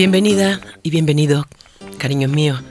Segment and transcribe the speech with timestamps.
[0.00, 1.46] Bienvenida y bienvenido,
[1.98, 2.62] cariños míos,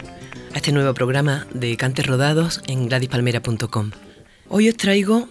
[0.51, 3.91] a este nuevo programa de Cantes Rodados en gladispalmera.com.
[4.47, 5.29] Hoy os traigo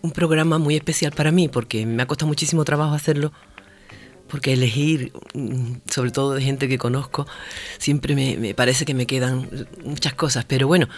[0.00, 3.34] un programa muy especial para mí porque me ha costado muchísimo trabajo hacerlo,
[4.28, 7.26] porque elegir, mm, sobre todo de gente que conozco,
[7.76, 10.88] siempre me, me parece que me quedan muchas cosas, pero bueno,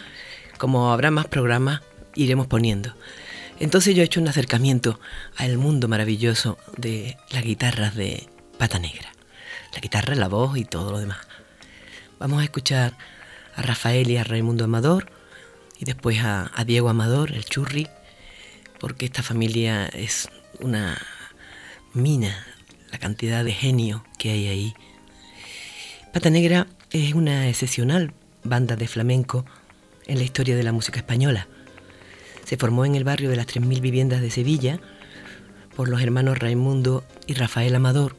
[0.57, 1.81] como habrá más programas,
[2.15, 2.95] iremos poniendo.
[3.59, 5.01] Entonces yo he hecho un acercamiento
[5.37, 9.18] al mundo maravilloso de las guitarras de pata negra
[9.79, 11.19] la guitarra, la voz y todo lo demás.
[12.19, 12.95] Vamos a escuchar
[13.55, 15.09] a Rafael y a Raimundo Amador
[15.79, 17.87] y después a, Diego Amador, el churri,
[18.81, 21.01] porque esta familia es una
[21.95, 22.45] mina,
[22.91, 24.75] la cantidad de genio que hay ahí.
[26.13, 28.13] Pata Negra es una excepcional
[28.43, 29.47] banda de flamenco
[30.09, 31.47] en la historia de la música española.
[32.45, 34.81] Se formó en el barrio de las 3.000 viviendas de Sevilla
[35.77, 38.17] por los hermanos Raimundo y Rafael Amador,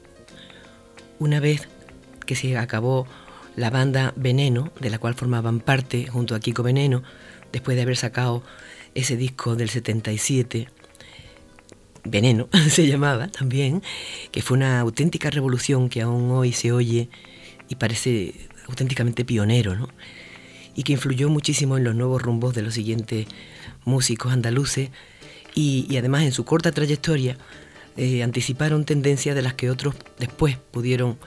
[1.20, 1.68] una vez
[2.26, 3.08] que se acabó
[3.56, 7.04] la banda Veneno, de la cual formaban parte junto a Kiko Veneno,
[7.52, 8.44] después de haber sacado
[8.96, 10.68] ese disco del 77,
[12.06, 13.84] Veneno se llamaba también,
[14.32, 17.10] que fue una auténtica revolución que aún hoy se oye
[17.68, 18.34] y parece
[18.68, 19.90] auténticamente pionero, ¿no?
[20.76, 23.28] y que influyó muchísimo en los nuevos rumbos de los siguientes
[23.84, 24.90] músicos andaluces
[25.54, 27.38] y, y además en su corta trayectoria
[28.00, 31.18] eh, anticiparon tendencias de las que otros después pudieron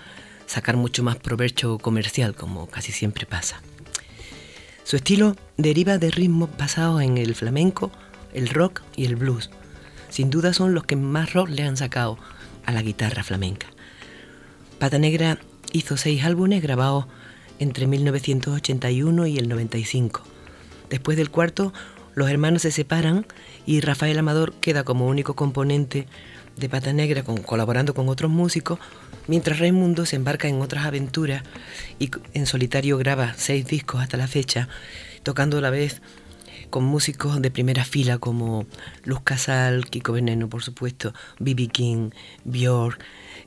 [0.47, 3.61] sacar mucho más provecho comercial, como casi siempre pasa.
[4.83, 7.93] Su estilo deriva de ritmos basados en el flamenco,
[8.33, 9.51] el rock y el blues.
[10.09, 12.17] Sin duda son los que más rock le han sacado
[12.65, 13.67] a la guitarra flamenca.
[14.79, 15.39] Pata Negra
[15.73, 17.05] hizo seis álbumes grabados
[17.59, 20.23] entre 1981 y el 95.
[20.89, 21.75] Después del cuarto,
[22.15, 23.27] los hermanos se separan
[23.67, 26.07] y Rafael Amador queda como único componente
[26.57, 28.79] de Pata Negra con, colaborando con otros músicos,
[29.27, 31.43] mientras Raimundo se embarca en otras aventuras
[31.99, 34.69] y en solitario graba seis discos hasta la fecha,
[35.23, 36.03] tocando a la vez
[36.71, 38.67] con músicos de primera fila como
[39.05, 41.69] Luz Casal, Kiko Veneno, por supuesto, B.B.
[41.69, 42.11] King,
[42.45, 42.99] Björk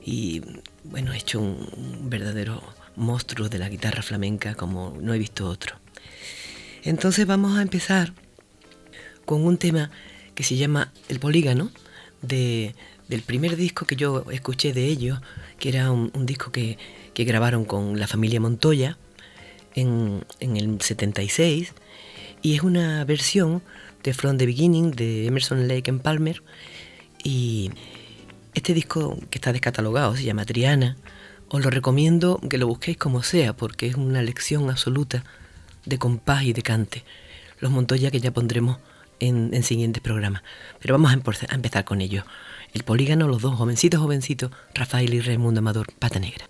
[0.04, 0.42] y
[0.84, 2.62] bueno, ha hecho un verdadero
[2.94, 5.76] monstruo de la guitarra flamenca como no he visto otro.
[6.84, 8.14] Entonces vamos a empezar
[9.24, 9.90] con un tema
[10.36, 11.72] que se llama El Polígano
[12.22, 12.76] de
[13.08, 15.20] del primer disco que yo escuché de ellos,
[15.58, 16.78] que era un, disco que,
[17.14, 18.98] grabaron con la familia Montoya
[19.74, 21.72] en, el 76,
[22.42, 23.62] y es una versión
[24.02, 26.42] de From the Beginning de Emerson Lake and Palmer,
[27.22, 27.70] y
[28.54, 30.96] este disco que está descatalogado se llama Triana,
[31.48, 35.24] os lo recomiendo que lo busquéis como sea, porque es una lección absoluta
[35.84, 37.04] de compás y de cante.
[37.60, 38.78] Los Montoya que ya pondremos
[39.20, 40.42] en, en siguientes programas.
[40.80, 42.24] Pero vamos a empezar con ellos.
[42.76, 46.44] El polígono, los dos jovencitos, jovencitos, Rafael y Raimundo Amador, pata negra.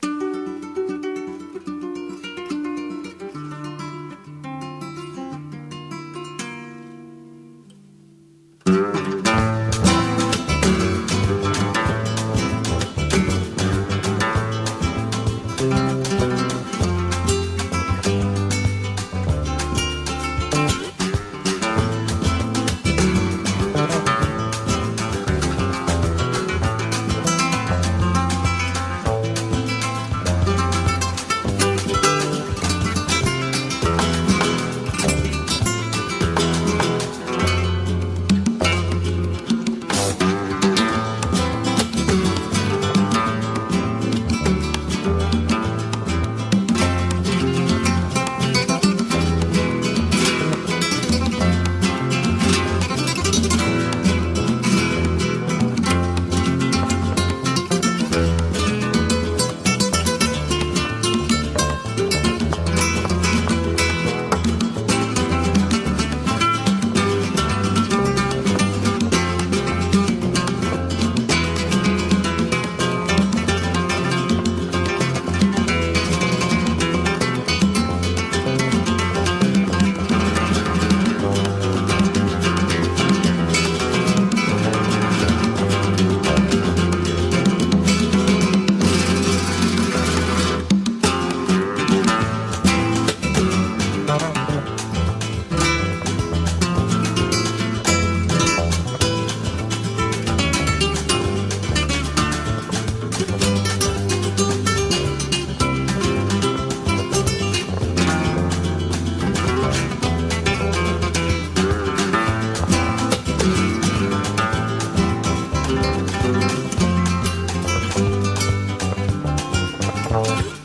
[120.09, 120.56] Bye.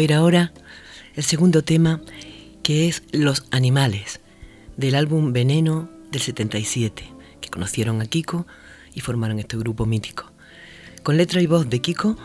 [0.00, 0.50] Oír ahora
[1.14, 2.00] el segundo tema
[2.62, 4.20] que es Los Animales,
[4.78, 7.04] del álbum Veneno del 77,
[7.42, 8.46] que conocieron a Kiko
[8.94, 10.32] y formaron este grupo mítico.
[11.02, 12.16] Con letra y voz de Kiko,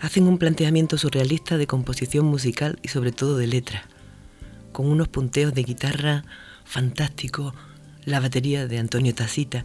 [0.00, 3.86] hacen un planteamiento surrealista de composición musical y sobre todo de letra,
[4.70, 6.24] con unos punteos de guitarra
[6.64, 7.54] fantásticos,
[8.04, 9.64] la batería de Antonio Tacita,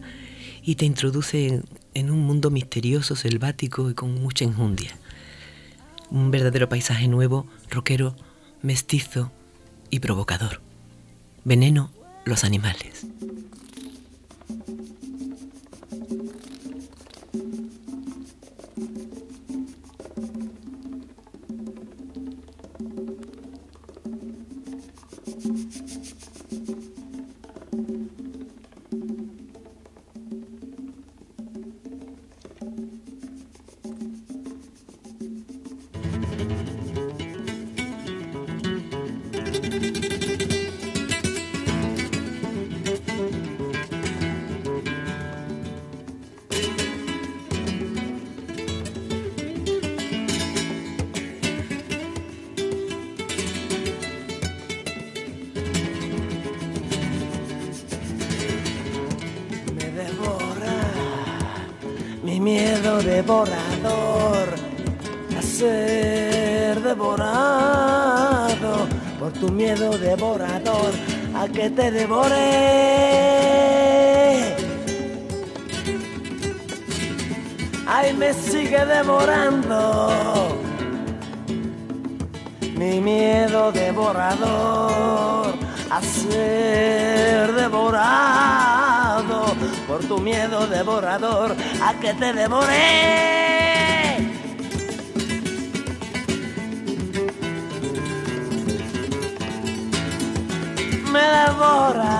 [0.64, 1.62] y te introduce
[1.94, 4.96] en, un mundo misterioso, selvático y con mucha enjundia.
[6.10, 8.14] Un verdadero paisaje nuevo, rockero,
[8.62, 9.32] mestizo
[9.90, 10.60] y provocador.
[11.44, 11.90] Veneno
[12.24, 13.06] los animales.
[63.26, 64.54] Devorador,
[65.36, 68.06] a ser devorado
[69.18, 70.92] por tu miedo devorador,
[71.34, 72.36] a que te devore.
[77.88, 80.56] Ay, me sigue devorando
[82.76, 85.54] mi miedo devorador
[85.90, 89.46] a ser devorado
[89.86, 93.36] por tu miedo devorador a que te devoré.
[101.12, 102.16] Me devora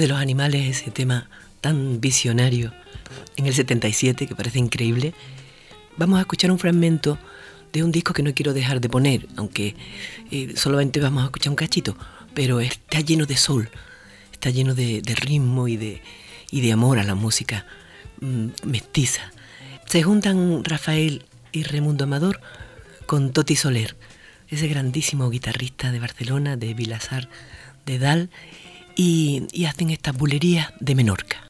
[0.03, 1.29] de los animales, ese tema
[1.61, 2.73] tan visionario
[3.37, 5.15] en el 77 que parece increíble,
[5.97, 7.19] vamos a escuchar un fragmento
[7.73, 9.77] de un disco que no quiero dejar de poner, aunque
[10.33, 11.97] eh, solamente vamos a escuchar un cachito,
[12.35, 13.71] pero está lleno de soul,
[14.33, 16.03] está lleno de, ritmo y de,
[16.51, 17.65] y de amor a la música
[18.21, 19.31] mm, mestiza.
[19.87, 22.41] Se juntan Rafael y Remundo Amador
[23.07, 23.97] con Toti Soler,
[24.49, 27.29] ese grandísimo guitarrista de Barcelona, de Vilazar,
[27.87, 28.31] de Dal,
[28.97, 31.49] y, hacen estas bulerías de Menorca.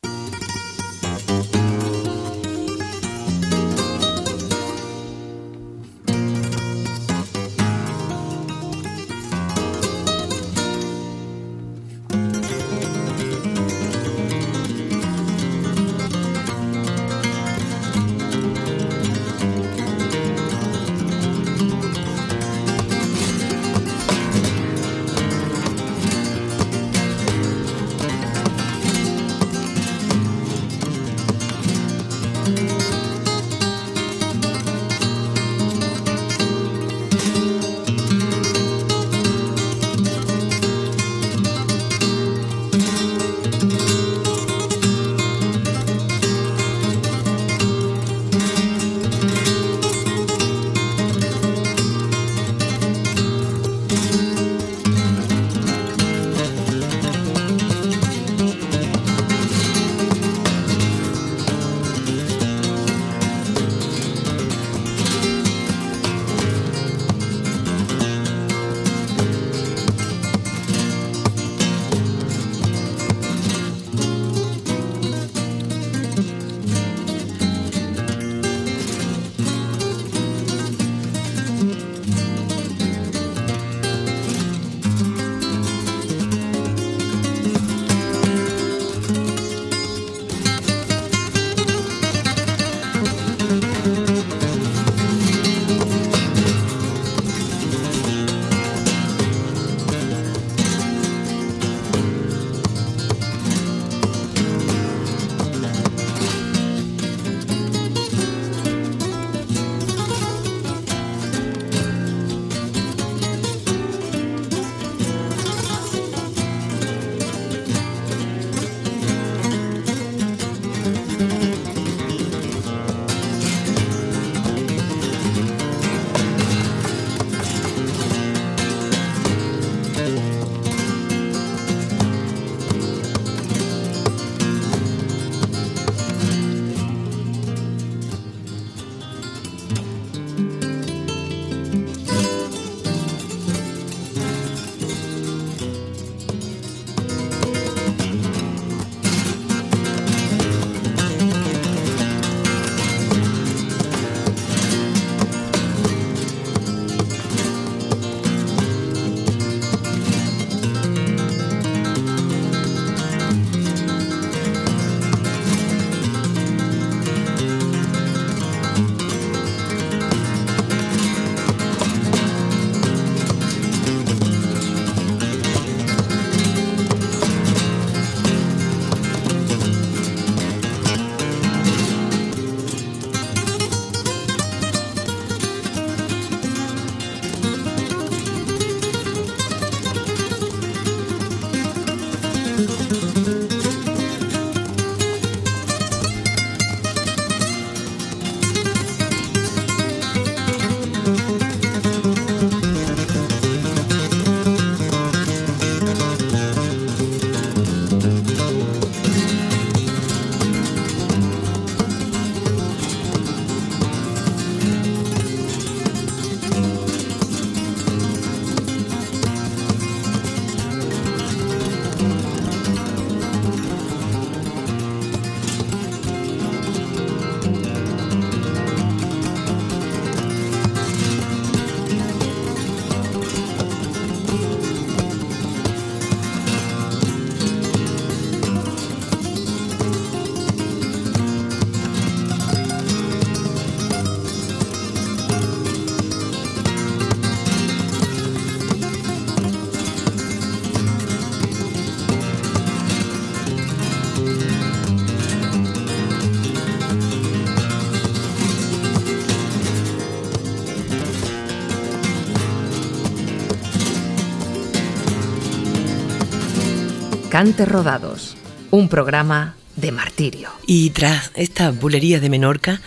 [267.32, 268.36] Cantes Rodados,
[268.70, 270.50] un programa de martirio.
[270.66, 272.82] Y tras esta bulería de Menorca,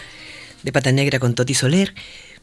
[0.61, 1.95] de Pata Negra con Toti Soler,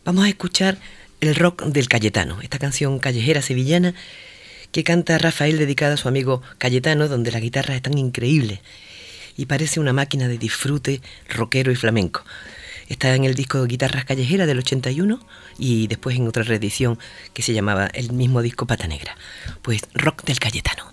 [0.05, 0.79] vamos a escuchar
[1.21, 3.95] el rock del Cayetano, esta canción callejera sevillana
[4.73, 8.63] que canta Rafael dedicada a su amigo Cayetano, donde la guitarra es tan increíble
[9.37, 12.25] y parece una máquina de disfrute rockero y flamenco.
[12.89, 15.25] Está en el disco Guitarras Callejeras del 81
[15.57, 16.99] y después en otra reedición
[17.33, 19.17] que se llamaba el mismo disco Pata Negra.
[19.63, 20.91] Pues rock del Cayetano.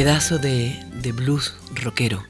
[0.00, 0.82] Pedazo de,
[1.14, 2.24] blues rockero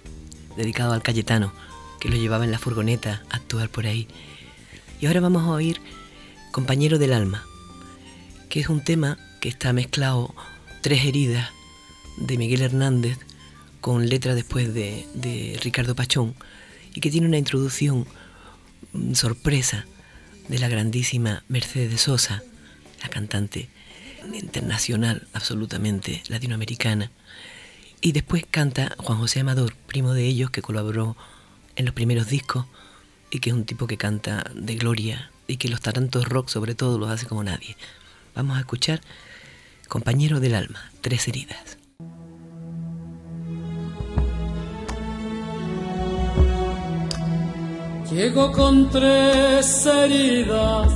[0.57, 1.53] dedicado al Cayetano,
[2.01, 4.09] que lo llevaba en la furgoneta a actuar por ahí.
[5.01, 5.81] Y ahora vamos a oír
[6.51, 7.45] Compañero del Alma,
[8.49, 10.35] que es un tema que está mezclado
[10.81, 11.51] tres heridas
[12.17, 13.19] de Miguel Hernández
[13.81, 16.35] con letra después de, de Ricardo Pachón
[16.93, 18.05] y que tiene una introducción
[18.93, 19.87] mm, sorpresa
[20.49, 22.43] de la grandísima Mercedes de Sosa,
[23.01, 23.69] la cantante
[24.35, 27.13] internacional absolutamente latinoamericana.
[28.01, 31.17] Y después canta Juan José Amador, primo de ellos, que colaboró
[31.77, 32.67] en los primeros discos
[33.31, 36.75] y que es un tipo que canta de gloria y que los tarantos rock sobre
[36.75, 37.77] todo los hace como nadie.
[38.35, 39.01] Vamos a escuchar
[39.89, 41.79] Compañero del Alma, Tres Heridas.
[48.11, 50.93] Llego con tres heridas,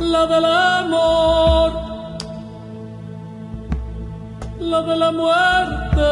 [0.00, 1.89] la del amor,
[4.60, 6.10] la de la muerte,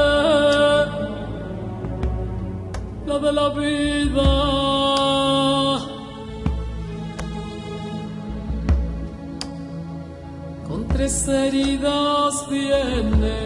[3.07, 4.31] la de la vida.
[10.67, 13.39] Con tres heridas viene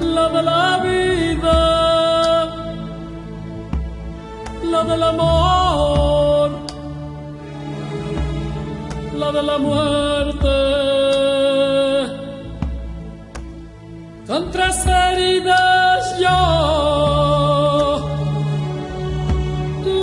[0.00, 1.92] la de la vida
[4.72, 6.50] la del amor,
[9.18, 11.01] la de la muerte.
[14.26, 16.28] Con tres heridas yo,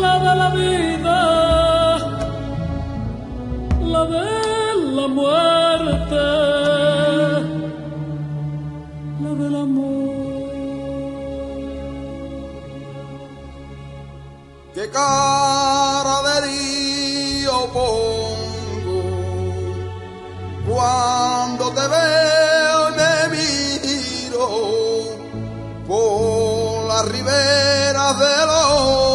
[0.02, 1.98] la de la vida,
[3.82, 4.26] la de
[4.98, 6.26] la muerte,
[9.24, 10.10] la del amor.
[14.80, 19.00] qué cara de río pongo
[28.14, 29.09] velho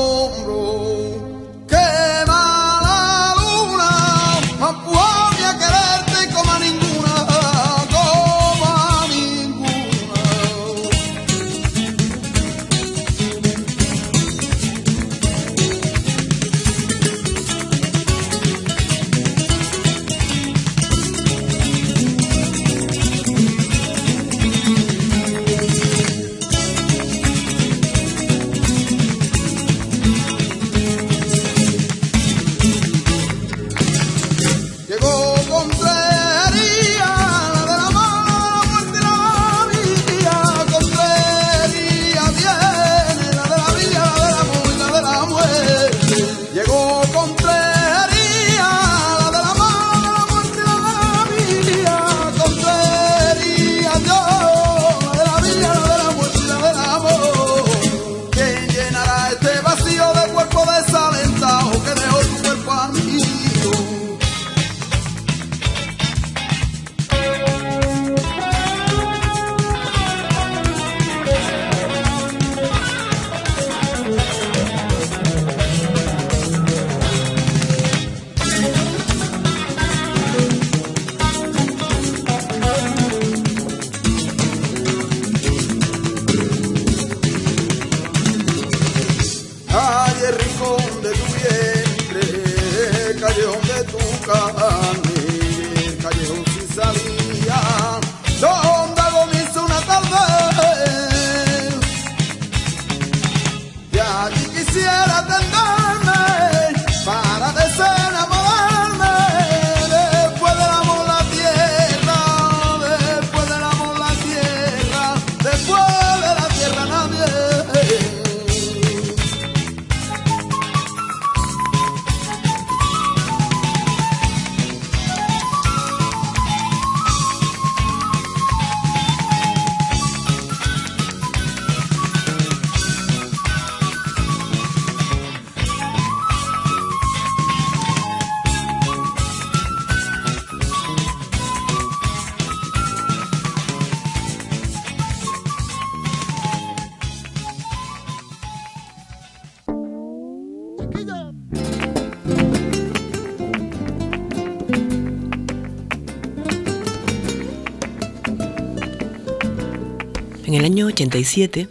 [160.85, 161.71] año 87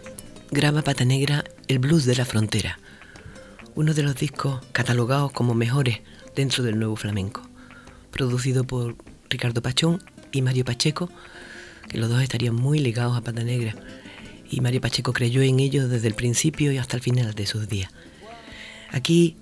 [0.50, 2.80] graba Pata Negra El Blues de la Frontera,
[3.76, 6.00] uno de los discos catalogados como mejores
[6.34, 7.48] dentro del nuevo flamenco,
[8.10, 8.96] producido por
[9.30, 11.10] Ricardo Pachón y Mario Pacheco,
[11.88, 13.76] que los dos estarían muy ligados a Pata Negra,
[14.50, 17.68] y Mario Pacheco creyó en ellos desde el principio y hasta el final de sus
[17.68, 17.92] días.
[18.90, 19.36] Aquí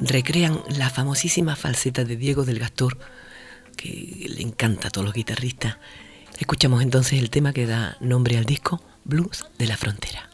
[0.00, 2.96] recrean la famosísima falseta de Diego del Gastor,
[3.76, 5.78] que le encanta a todos los guitarristas.
[6.38, 10.27] Escuchamos entonces el tema que da nombre al disco, Blues de la Frontera.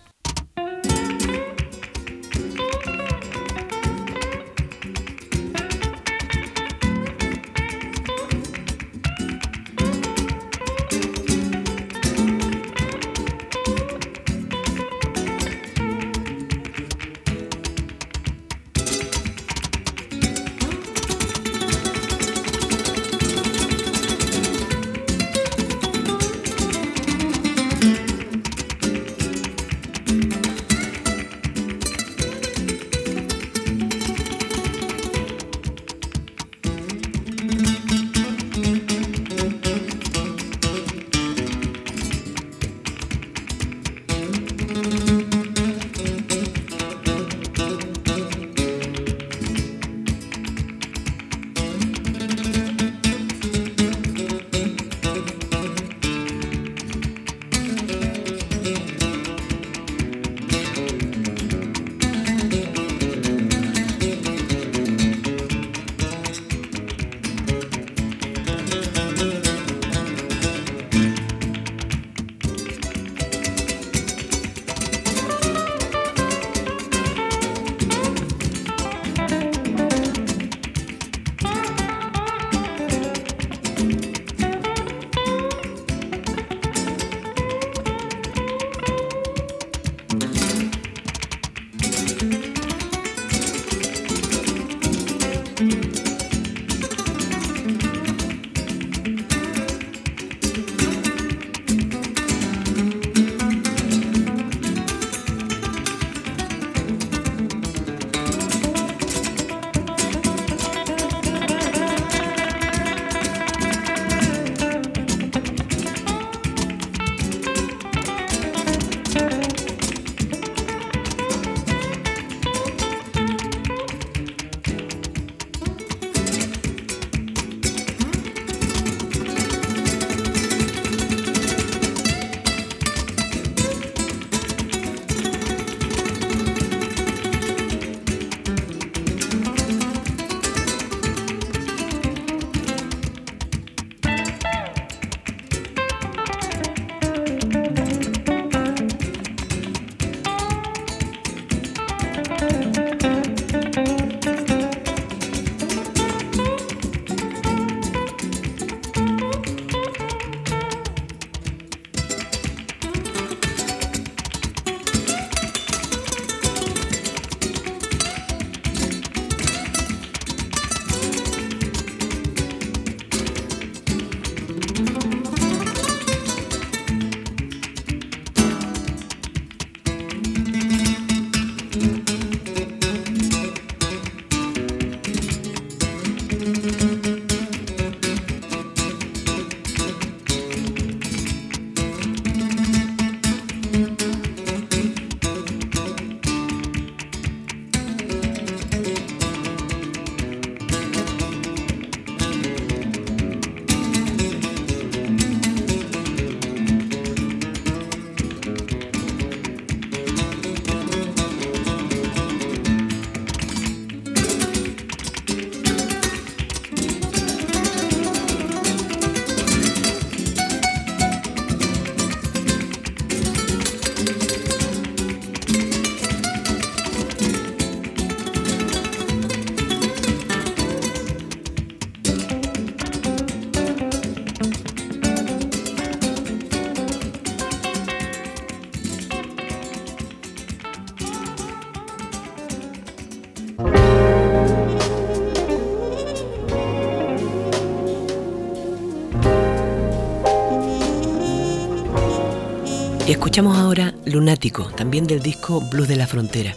[253.25, 256.55] Escuchamos ahora Lunático, también del disco Blues de la Frontera,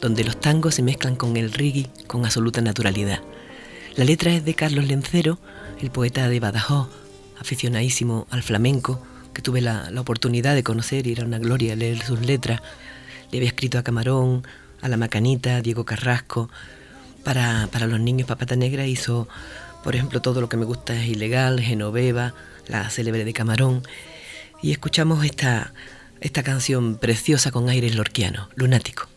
[0.00, 3.20] donde los tangos se mezclan con el reggae con absoluta naturalidad.
[3.96, 5.38] La letra es de Carlos Lencero,
[5.78, 6.88] el poeta de Badajoz,
[7.38, 9.02] aficionadísimo al flamenco,
[9.34, 12.62] que tuve la, oportunidad de conocer y era una gloria leer sus letras.
[13.30, 14.46] Le había escrito a Camarón,
[14.80, 16.48] a La Macanita, Diego Carrasco.
[17.24, 19.28] Para, para los niños Papata Negra hizo,
[19.84, 22.32] por ejemplo, todo lo que me gusta es ilegal, Genoveva,
[22.68, 23.82] la célebre de Camarón
[24.62, 25.72] y escuchamos esta,
[26.20, 29.08] esta canción preciosa con aires lorquiano, Lunático.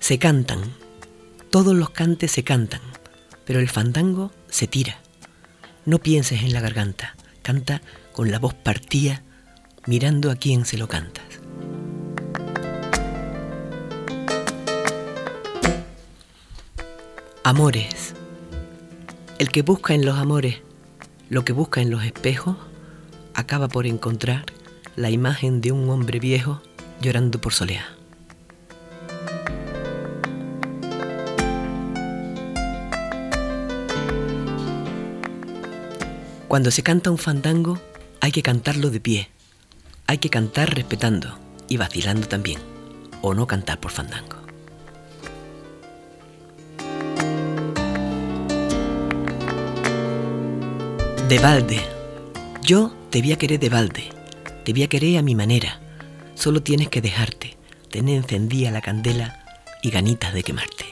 [0.00, 0.60] se cantan,
[1.50, 2.80] todos los cantes se cantan,
[3.44, 4.98] pero el fandango se tira.
[5.84, 7.82] No pienses en la garganta, canta
[8.12, 9.22] con la voz partida,
[9.86, 11.24] mirando a quien se lo cantas.
[17.42, 18.14] Amores.
[19.40, 20.56] El que busca en los amores
[21.30, 22.56] lo que busca en los espejos,
[23.32, 24.44] acaba por encontrar
[24.96, 26.60] la imagen de un hombre viejo
[27.00, 27.86] llorando por soleá.
[36.46, 37.80] Cuando se canta un fandango,
[38.20, 39.30] hay que cantarlo de pie,
[40.06, 42.60] hay que cantar respetando y vacilando también,
[43.22, 44.39] o no cantar por fandango.
[51.30, 51.80] De balde.
[52.60, 54.02] Yo te voy a querer de balde.
[54.64, 55.78] Te voy a querer a mi manera.
[56.34, 57.56] Solo tienes que dejarte,
[57.88, 59.44] tener encendida la candela
[59.80, 60.86] y ganitas de quemarte.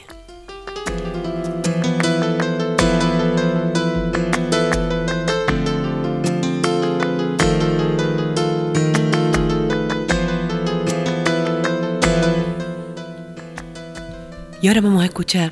[14.61, 15.51] Y ahora vamos a escuchar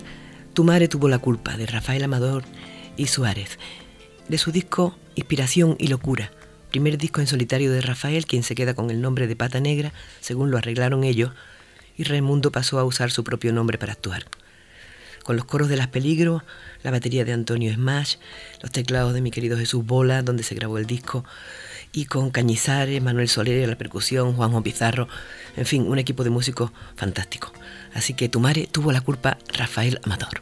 [0.54, 2.46] Tu madre tuvo la culpa de Rafael Amador
[2.96, 3.60] y Suárez
[4.28, 6.32] de su disco Inspiración y Locura,
[6.70, 9.94] primer disco en solitario de Rafael, quien se queda con el nombre de Pata Negra,
[10.20, 11.32] según lo arreglaron ellos,
[11.96, 14.26] y Raimundo pasó a usar su propio nombre para actuar.
[15.24, 16.44] Con los coros de Las Peligros,
[16.84, 18.16] la batería de Antonio Smash,
[18.62, 21.26] los teclados de mi querido Jesús Bola, donde se grabó el disco,
[21.92, 25.08] y con Cañizares, Manuel Soler la percusión, Juan Juan Pizarro,
[25.56, 27.52] en fin, un equipo de músicos fantástico.
[27.94, 30.42] Así que tu madre tuvo la culpa Rafael Amador.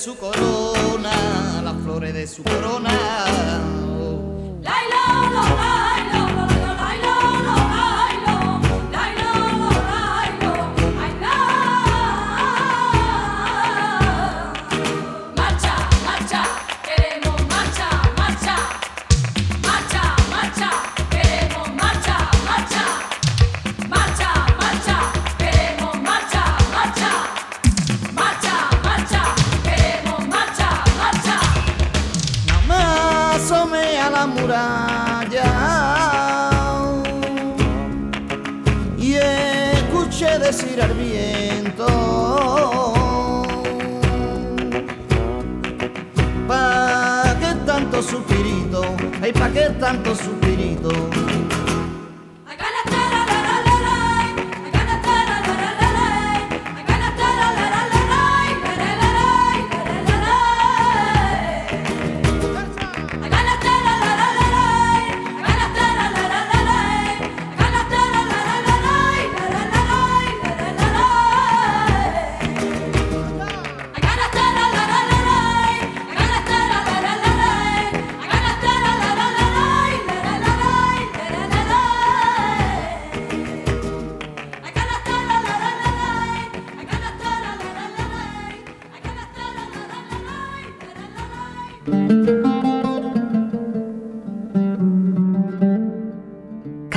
[0.00, 0.59] Su corona,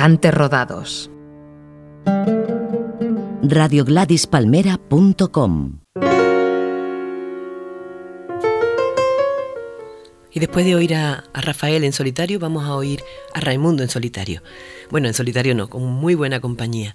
[0.04, 1.08] Cantes rodados.
[3.42, 5.80] radiogladispalmera.com
[10.30, 13.02] Y después de oír a, a Rafael en solitario, vamos a oír
[13.32, 14.42] a Raimundo en solitario.
[14.90, 16.94] Bueno, en solitario no, con muy buena compañía.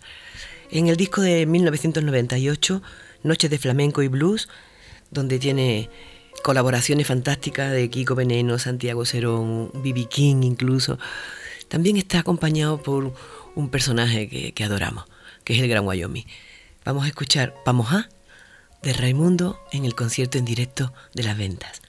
[0.70, 2.84] En el disco de 1998,
[3.24, 4.50] Noches de Flamenco y Blues,
[5.10, 5.90] donde tiene
[6.44, 11.00] colaboraciones fantásticas de Kiko Veneno, Santiago Cerón, Bibi King incluso,
[11.70, 13.14] también está acompañado por
[13.56, 15.06] un personaje que, adoramos,
[15.44, 16.26] que es el Gran Wyoming.
[16.84, 18.10] Vamos a escuchar Vamos a
[18.82, 21.82] de Raimundo en el concierto en directo de las ventas.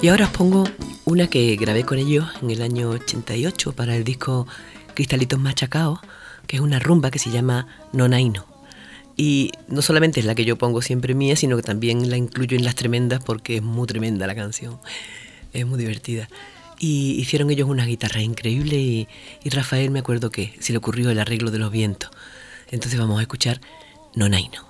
[0.00, 0.64] Y ahora os pongo
[1.06, 4.46] una que grabé con ellos en el año 88 para el disco
[4.94, 5.98] Cristalitos Machacados,
[6.46, 8.46] que es una rumba que se llama Nonaino.
[9.16, 12.56] Y no solamente es la que yo pongo siempre mía, sino que también la incluyo
[12.56, 14.78] en las tremendas porque es muy tremenda la canción.
[15.52, 16.28] Es muy divertida.
[16.78, 19.08] Y hicieron ellos una guitarra increíble y,
[19.42, 22.10] y Rafael me acuerdo que se le ocurrió el arreglo de los vientos.
[22.70, 23.60] Entonces vamos a escuchar
[24.14, 24.68] Nonaino.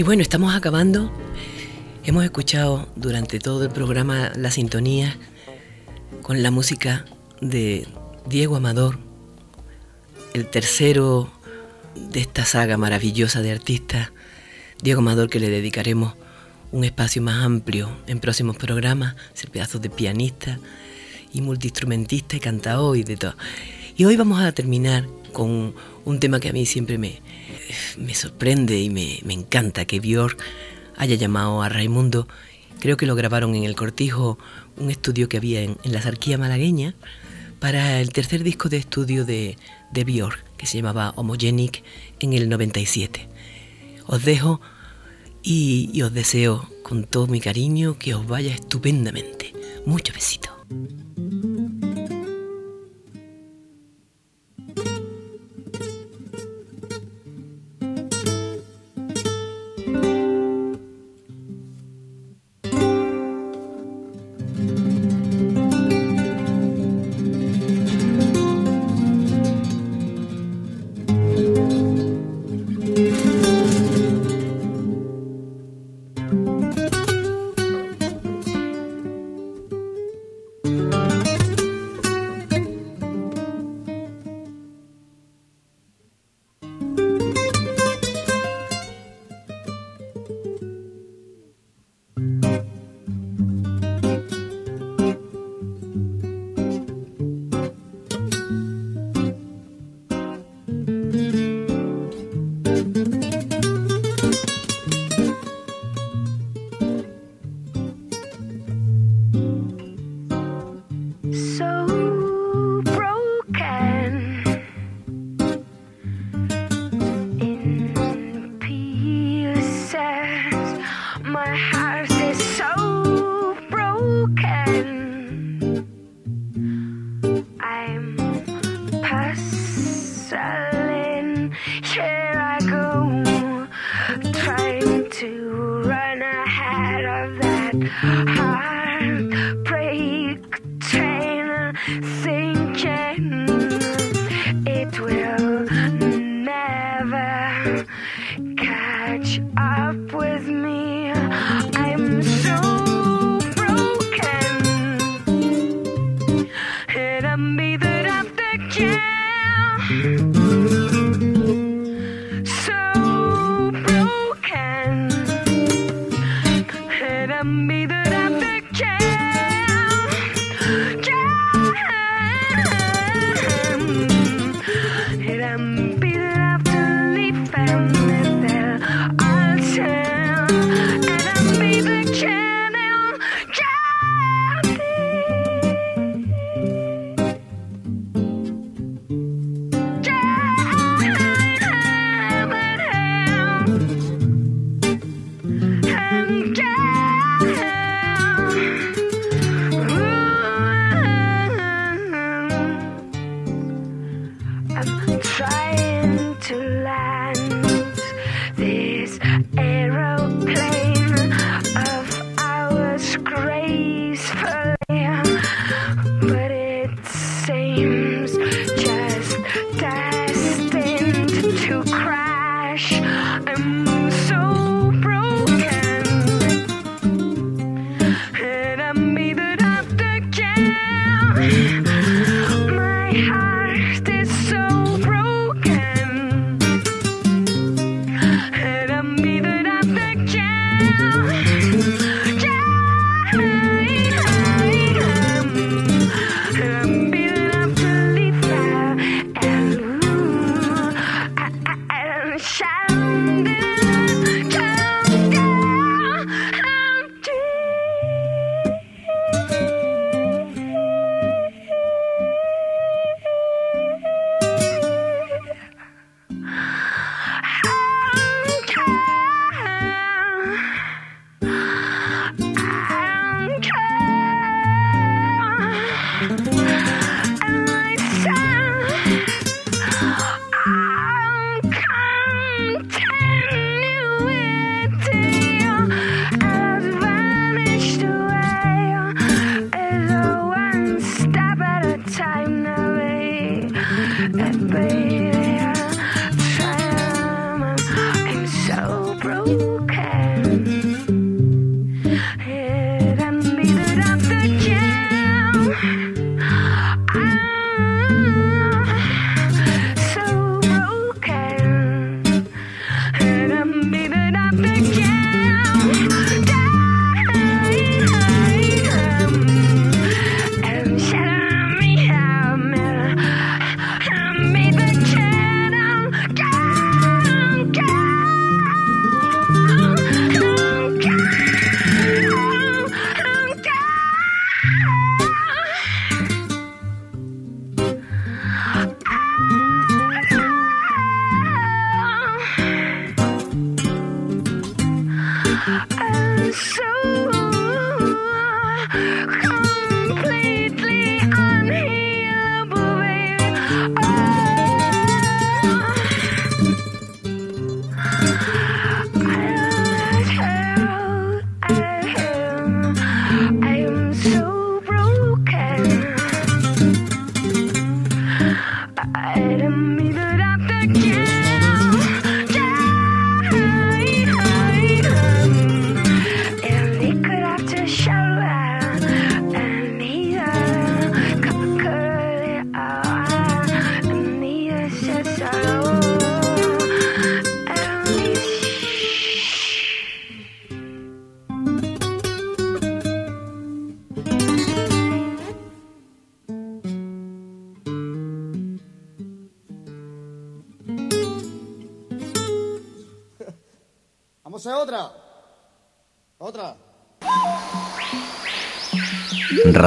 [0.00, 1.12] Y bueno, estamos acabando.
[2.04, 5.14] Hemos escuchado durante todo el programa la sintonía
[6.22, 7.04] con la música
[7.42, 7.86] de
[8.26, 8.98] Diego Amador,
[10.32, 11.30] el tercero
[11.94, 14.10] de esta saga maravillosa de artistas.
[14.82, 16.14] Diego Amador que le dedicaremos
[16.72, 20.58] un espacio más amplio en próximos programas, es el pedazo de pianista
[21.30, 23.36] y multiinstrumentista y cantador y de todo.
[23.98, 25.74] Y hoy vamos a terminar con
[26.06, 27.20] un tema que a mí siempre me,
[27.98, 30.38] me sorprende y me, me encanta, que Björk
[30.96, 32.28] haya llamado a Raimundo.
[32.80, 34.38] Creo que lo grabaron en el Cortijo,
[34.76, 36.94] un estudio que había en, la Sarquía malagueña,
[37.58, 39.56] para el tercer disco de estudio de,
[39.92, 41.82] de Björk, que se llamaba Homogenic
[42.20, 43.28] en el 97.
[44.06, 44.60] Os dejo
[45.42, 49.52] y, y os deseo con todo mi cariño que os vaya estupendamente.
[49.84, 50.52] Muchos besitos.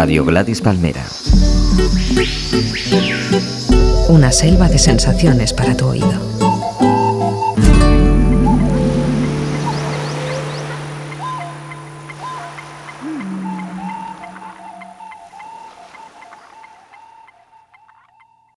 [0.03, 1.05] Radio Gladys Palmera.
[4.09, 6.32] Una selva de sensaciones para tu oído.